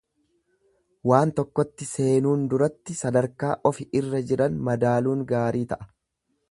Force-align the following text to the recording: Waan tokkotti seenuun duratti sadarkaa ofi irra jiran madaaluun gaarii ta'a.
Waan 1.11 1.33
tokkotti 1.39 1.87
seenuun 1.91 2.47
duratti 2.55 2.97
sadarkaa 3.03 3.53
ofi 3.73 3.89
irra 4.01 4.25
jiran 4.33 4.61
madaaluun 4.71 5.25
gaarii 5.35 5.65
ta'a. 5.75 5.93